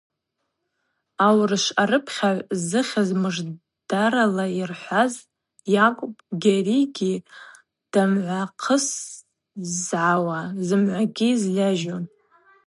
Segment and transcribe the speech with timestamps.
[1.27, 5.13] Аурышв арыпхьагӏв, зыхьыз мыждарала йырхӏваз
[5.75, 7.13] йакӏвпӏ Гьаригьи
[7.91, 11.99] дымгӏвахъызгауа, зымгӏвагьи зльажьу.